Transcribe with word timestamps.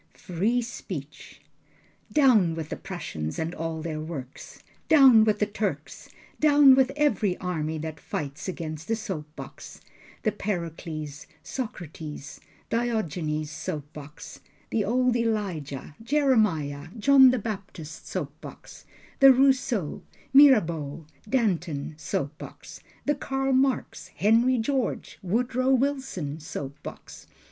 Free 0.15 0.63
speech! 0.63 1.41
Down 2.11 2.55
with 2.55 2.69
the 2.69 2.75
Prussians, 2.75 3.37
and 3.37 3.53
all 3.53 3.83
their 3.83 3.99
works. 3.99 4.63
Down 4.89 5.23
with 5.23 5.37
the 5.37 5.45
Turks. 5.45 6.09
Down 6.39 6.73
with 6.73 6.91
every 6.95 7.37
army 7.37 7.77
that 7.77 7.99
fights 7.99 8.47
against 8.47 8.87
the 8.87 8.95
soap 8.95 9.27
box, 9.35 9.79
The 10.23 10.31
Pericles, 10.31 11.27
Socrates, 11.43 12.39
Diogenes 12.71 13.51
soap 13.51 13.93
box, 13.93 14.39
The 14.71 14.83
old 14.83 15.15
Elijah, 15.15 15.95
Jeremiah, 16.01 16.87
John 16.97 17.29
the 17.29 17.37
Baptist 17.37 18.07
soap 18.07 18.33
box, 18.41 18.85
The 19.19 19.31
Rousseau, 19.31 20.01
Mirabeau, 20.33 21.05
Danton 21.29 21.93
soap 21.95 22.35
box, 22.39 22.81
The 23.05 23.13
Karl 23.13 23.53
Marx, 23.53 24.07
Henry 24.15 24.57
George, 24.57 25.19
Woodrow 25.21 25.69
Wilson 25.69 26.39
soap 26.39 26.81
box. 26.81 27.27